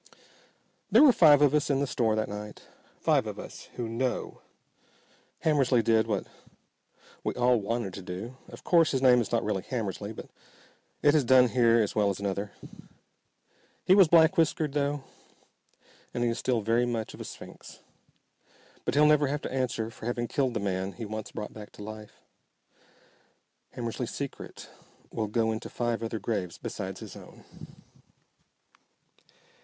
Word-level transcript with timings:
There 0.89 1.03
were 1.03 1.11
five 1.13 1.43
of 1.43 1.53
us 1.53 1.69
in 1.69 1.79
the 1.79 1.85
store 1.85 2.15
that 2.15 2.27
night. 2.27 2.63
Five 2.99 3.27
of 3.27 3.37
us 3.37 3.69
who 3.75 3.87
know. 3.87 4.41
Hammersly 5.43 5.83
did 5.83 6.07
what 6.07 6.25
we 7.23 7.35
all 7.35 7.61
wanted 7.61 7.93
to 7.93 8.01
do. 8.01 8.35
Of 8.47 8.63
course 8.63 8.89
his 8.89 9.01
name 9.03 9.21
is 9.21 9.31
not 9.31 9.43
really 9.43 9.61
Hammersly, 9.61 10.11
but 10.11 10.25
it 11.03 11.13
has 11.13 11.23
done 11.23 11.49
here 11.49 11.77
as 11.79 11.93
well 11.93 12.09
as 12.09 12.19
another. 12.19 12.51
He 13.85 13.93
is 13.93 14.07
black 14.07 14.37
whiskered 14.39 14.73
though, 14.73 15.03
and 16.15 16.23
he 16.23 16.31
is 16.31 16.39
still 16.39 16.61
very 16.61 16.87
much 16.87 17.13
of 17.13 17.21
a 17.21 17.23
sphinx, 17.23 17.81
but 18.85 18.95
he'll 18.95 19.05
never 19.05 19.27
have 19.27 19.43
to 19.43 19.53
answer 19.53 19.91
for 19.91 20.07
having 20.07 20.27
killed 20.27 20.55
the 20.55 20.59
man 20.59 20.93
he 20.93 21.05
once 21.05 21.31
brought 21.31 21.53
back 21.53 21.71
to 21.73 21.83
life. 21.83 22.13
Hammersly's 23.75 24.09
secret 24.09 24.67
will 25.11 25.27
go 25.27 25.51
into 25.51 25.69
five 25.69 26.01
other 26.01 26.17
graves 26.17 26.57
besides 26.57 27.01
his 27.01 27.15
own. 27.15 27.43